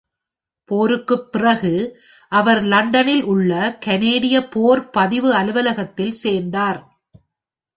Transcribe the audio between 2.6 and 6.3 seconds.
லண்டனில் உள்ள கனேடிய போர் பதிவு அலுவலகத்தில்